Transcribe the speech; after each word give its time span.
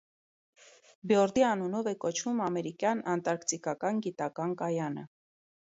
Բյորդի 1.11 1.45
անունով 1.49 1.89
է 1.93 1.95
կոչվում 2.07 2.41
ամերիկյան 2.49 3.07
անտարկտիկական 3.15 4.05
գիտական 4.09 4.59
կայանը։ 4.65 5.11